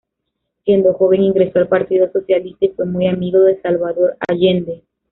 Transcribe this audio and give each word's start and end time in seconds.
Siendo 0.65 0.95
joven 0.95 1.21
ingresó 1.21 1.59
al 1.59 1.67
Partido 1.67 2.11
Socialista 2.11 2.65
y 2.65 2.69
fue 2.69 2.87
muy 2.87 3.05
amigo 3.05 3.41
de 3.41 3.61
Salvador 3.61 4.17
Allende. 4.27 4.83